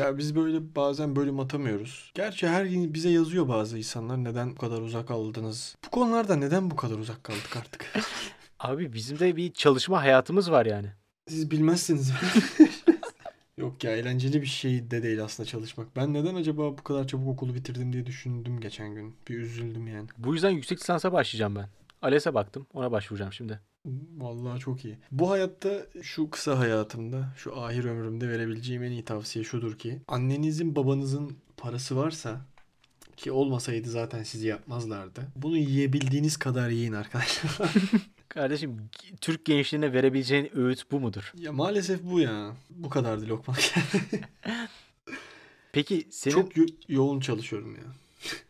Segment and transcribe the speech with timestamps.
[0.00, 2.12] Ya biz böyle bazen bölüm atamıyoruz.
[2.14, 5.76] Gerçi her gün bize yazıyor bazı insanlar neden bu kadar uzak kaldınız.
[5.86, 7.92] Bu konularda neden bu kadar uzak kaldık artık?
[8.60, 10.88] Abi bizim de bir çalışma hayatımız var yani.
[11.28, 12.12] Siz bilmezsiniz.
[13.56, 15.96] Yok ya eğlenceli bir şey de değil aslında çalışmak.
[15.96, 19.16] Ben neden acaba bu kadar çabuk okulu bitirdim diye düşündüm geçen gün.
[19.28, 20.08] Bir üzüldüm yani.
[20.18, 21.68] Bu yüzden yüksek lisansa başlayacağım ben.
[22.02, 22.66] ALES'e baktım.
[22.74, 23.60] Ona başvuracağım şimdi.
[24.18, 24.98] Vallahi çok iyi.
[25.12, 30.76] Bu hayatta şu kısa hayatımda, şu ahir ömrümde verebileceğim en iyi tavsiye şudur ki annenizin
[30.76, 32.40] babanızın parası varsa
[33.16, 35.20] ki olmasaydı zaten sizi yapmazlardı.
[35.36, 37.72] Bunu yiyebildiğiniz kadar yiyin arkadaşlar.
[38.28, 38.90] Kardeşim
[39.20, 41.32] Türk gençliğine verebileceğin öğüt bu mudur?
[41.38, 42.56] ya maalesef bu ya.
[42.70, 43.74] Bu kadardı lokmalık.
[45.72, 47.82] Peki senin Çok yo- yoğun çalışıyorum ya.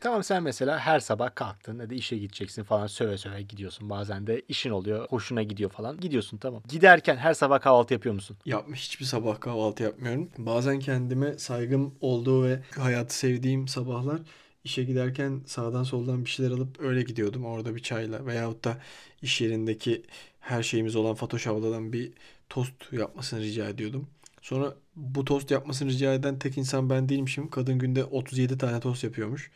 [0.00, 3.90] Tamam sen mesela her sabah kalktın hadi işe gideceksin falan söve söve gidiyorsun.
[3.90, 6.00] Bazen de işin oluyor hoşuna gidiyor falan.
[6.00, 6.62] Gidiyorsun tamam.
[6.68, 8.36] Giderken her sabah kahvaltı yapıyor musun?
[8.46, 10.30] Yapmış hiçbir sabah kahvaltı yapmıyorum.
[10.38, 14.20] Bazen kendime saygım olduğu ve hayatı sevdiğim sabahlar
[14.64, 17.44] işe giderken sağdan soldan bir şeyler alıp öyle gidiyordum.
[17.44, 18.78] Orada bir çayla veyahut da
[19.22, 20.02] iş yerindeki
[20.40, 22.12] her şeyimiz olan Fatoş abladan bir
[22.48, 24.06] tost yapmasını rica ediyordum.
[24.42, 27.50] Sonra bu tost yapmasını rica eden tek insan ben değilmişim.
[27.50, 29.50] Kadın günde 37 tane tost yapıyormuş.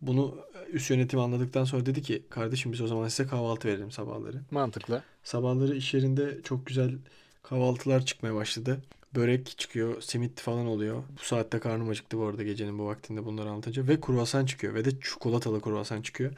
[0.00, 0.36] Bunu
[0.72, 4.40] üst yönetim anladıktan sonra dedi ki kardeşim biz o zaman size kahvaltı verelim sabahları.
[4.50, 5.02] Mantıklı.
[5.24, 6.98] Sabahları iş yerinde çok güzel
[7.42, 8.82] kahvaltılar çıkmaya başladı.
[9.14, 11.02] Börek çıkıyor, simit falan oluyor.
[11.20, 13.88] Bu saatte karnım acıktı bu arada gecenin bu vaktinde bunları anlatınca.
[13.88, 16.32] Ve kruvasan çıkıyor ve de çikolatalı kruvasan çıkıyor.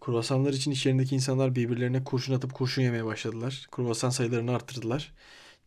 [0.00, 3.66] Kruvasanlar için iş yerindeki insanlar birbirlerine kurşun atıp kurşun yemeye başladılar.
[3.70, 5.12] Kruvasan sayılarını arttırdılar.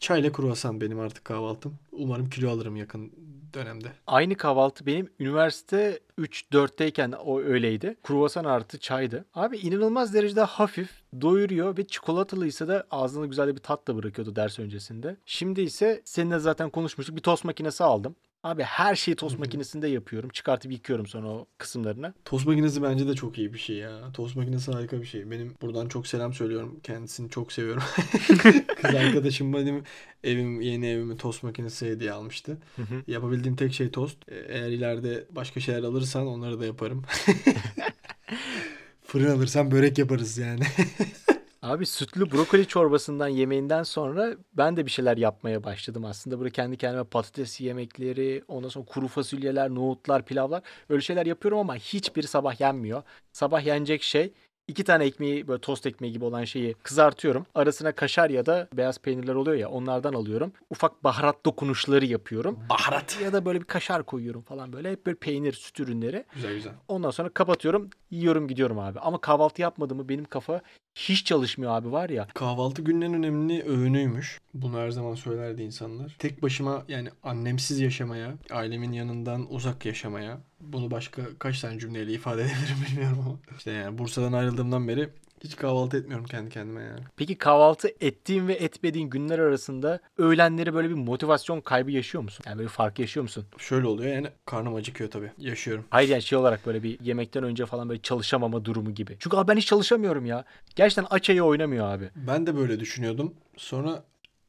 [0.03, 1.75] Çayla kruvasan benim artık kahvaltım.
[1.91, 3.11] Umarım kilo alırım yakın
[3.53, 3.87] dönemde.
[4.07, 7.95] Aynı kahvaltı benim üniversite 3-4'teyken o öyleydi.
[8.03, 9.25] Kruvasan artı çaydı.
[9.33, 10.89] Abi inanılmaz derecede hafif,
[11.21, 15.17] doyuruyor ve çikolatalıysa da ağzına güzel bir tat da bırakıyordu ders öncesinde.
[15.25, 17.15] Şimdi ise seninle zaten konuşmuştuk.
[17.15, 18.15] Bir tost makinesi aldım.
[18.43, 20.29] Abi her şeyi tost makinesinde yapıyorum.
[20.29, 22.13] Çıkartıp yıkıyorum sonra o kısımlarını.
[22.25, 24.11] Tost makinesi bence de çok iyi bir şey ya.
[24.13, 25.31] Tost makinesi harika bir şey.
[25.31, 26.79] Benim buradan çok selam söylüyorum.
[26.83, 27.83] Kendisini çok seviyorum.
[28.81, 29.83] Kız arkadaşım benim
[30.23, 32.57] evim yeni evimi tost makinesi hediye almıştı.
[32.75, 33.03] Hı hı.
[33.07, 34.17] Yapabildiğim tek şey tost.
[34.29, 37.03] E, Eğer ileride başka şeyler alırsan onları da yaparım.
[39.03, 40.63] Fırın alırsan börek yaparız yani.
[41.63, 46.39] Abi sütlü brokoli çorbasından yemeğinden sonra ben de bir şeyler yapmaya başladım aslında.
[46.39, 51.75] Böyle kendi kendime patates yemekleri, ondan sonra kuru fasulyeler, nohutlar, pilavlar öyle şeyler yapıyorum ama
[51.75, 53.03] hiçbir sabah yenmiyor.
[53.33, 54.33] Sabah yenecek şey
[54.67, 57.45] iki tane ekmeği böyle tost ekmeği gibi olan şeyi kızartıyorum.
[57.55, 60.53] Arasına kaşar ya da beyaz peynirler oluyor ya onlardan alıyorum.
[60.69, 62.59] Ufak baharat dokunuşları yapıyorum.
[62.69, 63.21] Baharat.
[63.21, 64.91] Ya da böyle bir kaşar koyuyorum falan böyle.
[64.91, 66.25] Hep böyle peynir, süt ürünleri.
[66.35, 66.73] Güzel güzel.
[66.87, 68.99] Ondan sonra kapatıyorum, yiyorum gidiyorum abi.
[68.99, 70.61] Ama kahvaltı yapmadığımı benim kafa
[70.95, 72.27] hiç çalışmıyor abi var ya.
[72.33, 74.41] Kahvaltı günün önemli öğünüymüş.
[74.53, 76.15] Bunu her zaman söylerdi insanlar.
[76.19, 80.41] Tek başıma yani annemsiz yaşamaya, ailemin yanından uzak yaşamaya.
[80.59, 83.57] Bunu başka kaç tane cümleyle ifade edebilirim bilmiyorum ama.
[83.57, 85.09] İşte yani Bursa'dan ayrıldığımdan beri
[85.43, 86.99] hiç kahvaltı etmiyorum kendi kendime yani.
[87.17, 92.43] Peki kahvaltı ettiğin ve etmediğin günler arasında öğlenleri böyle bir motivasyon kaybı yaşıyor musun?
[92.47, 93.45] Yani böyle fark yaşıyor musun?
[93.57, 95.31] Şöyle oluyor yani karnım acıkıyor tabii.
[95.37, 95.85] Yaşıyorum.
[95.89, 99.17] Hayır yani şey olarak böyle bir yemekten önce falan böyle çalışamama durumu gibi.
[99.19, 100.45] Çünkü abi ben hiç çalışamıyorum ya.
[100.75, 102.09] Gerçekten aç ayı oynamıyor abi.
[102.15, 103.33] Ben de böyle düşünüyordum.
[103.57, 104.03] Sonra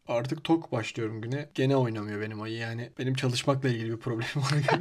[0.09, 1.49] artık tok başlıyorum güne.
[1.55, 2.91] Gene oynamıyor benim ayı yani.
[2.99, 4.79] Benim çalışmakla ilgili bir problemim var.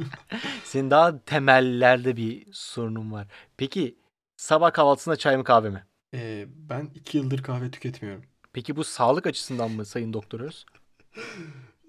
[0.64, 3.26] Senin daha temellerde bir sorunun var.
[3.56, 3.96] Peki
[4.36, 5.84] sabah kahvaltısında çay mı kahve mi?
[6.14, 8.24] Ee, ben iki yıldır kahve tüketmiyorum.
[8.52, 10.66] Peki bu sağlık açısından mı Sayın Doktor Öz?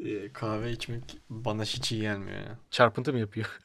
[0.06, 2.60] Ee, kahve içmek bana hiç iyi gelmiyor ya.
[2.72, 3.60] Çarpıntı mı yapıyor?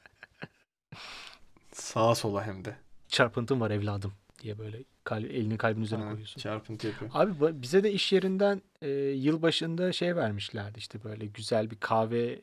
[1.73, 2.77] Sağa sola hem de.
[3.09, 4.13] Çarpıntım var evladım
[4.43, 6.41] diye böyle kal- elini kalbin üzerine Aynen, koyuyorsun.
[6.41, 7.11] Çarpıntı yapıyor.
[7.15, 12.43] Abi bize de iş yerinden e, yılbaşında şey vermişlerdi işte böyle güzel bir kahve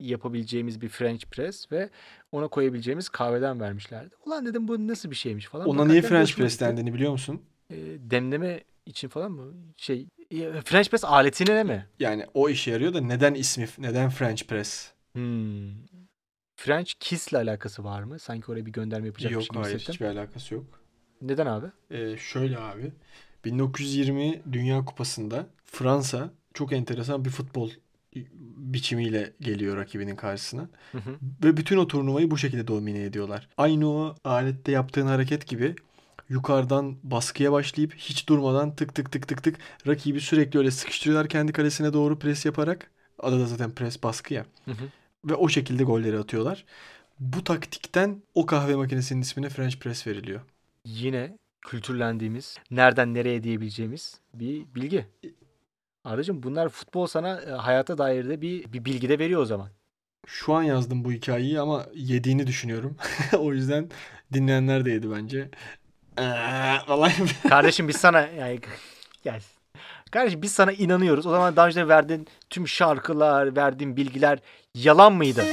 [0.00, 1.90] yapabileceğimiz bir French press ve
[2.32, 4.14] ona koyabileceğimiz kahveden vermişlerdi.
[4.26, 5.68] Ulan dedim bu nasıl bir şeymiş falan.
[5.68, 7.42] Ona niye French press dendiğini biliyor musun?
[7.70, 9.54] E, demleme için falan mı?
[9.76, 10.08] Şey
[10.64, 11.86] French press aletine mi?
[11.98, 14.90] Yani o işe yarıyor da neden ismi, neden French press?
[15.12, 15.70] Hmm.
[16.56, 18.18] French kiss'le alakası var mı?
[18.18, 19.92] Sanki oraya bir gönderme yapacakmış Yok gibi hayır hissettim.
[19.92, 20.64] hiçbir alakası yok.
[21.22, 21.66] Neden abi?
[21.90, 22.92] Ee, şöyle abi
[23.44, 27.70] 1920 Dünya Kupası'nda Fransa çok enteresan bir futbol
[28.56, 30.68] biçimiyle geliyor rakibinin karşısına.
[30.92, 31.18] Hı hı.
[31.44, 33.48] Ve bütün o turnuvayı bu şekilde domine ediyorlar.
[33.56, 35.74] Aynı o alette yaptığın hareket gibi
[36.28, 41.52] yukarıdan baskıya başlayıp hiç durmadan tık tık tık tık tık rakibi sürekli öyle sıkıştırıyorlar kendi
[41.52, 42.90] kalesine doğru pres yaparak.
[43.18, 44.46] Adı da zaten pres baskı ya.
[44.64, 44.84] Hı hı.
[45.24, 46.64] Ve o şekilde golleri atıyorlar.
[47.20, 50.40] Bu taktikten o kahve makinesinin ismine French press veriliyor.
[50.84, 55.06] Yine kültürlendiğimiz, nereden nereye diyebileceğimiz bir bilgi.
[56.06, 59.68] Aracım bunlar futbol sana e, hayata dair de bir, bir bilgi de veriyor o zaman.
[60.26, 62.96] şu an yazdım bu hikayeyi ama yediğini düşünüyorum.
[63.38, 63.90] o yüzden
[64.32, 65.50] dinleyenler de yedi bence.
[66.18, 67.10] Eee, falan.
[67.48, 68.60] Kardeşim biz sana yani
[69.24, 69.40] yani
[70.10, 71.26] kardeşim biz sana inanıyoruz.
[71.26, 74.38] O zaman daha önce verdiğin tüm şarkılar, verdiğin bilgiler
[74.74, 75.44] yalan mıydı?